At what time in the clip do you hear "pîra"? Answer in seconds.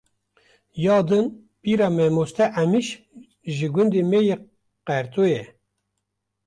1.61-1.87